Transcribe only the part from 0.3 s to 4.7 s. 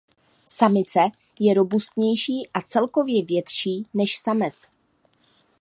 Samice je robustnější a celkově větší než samec.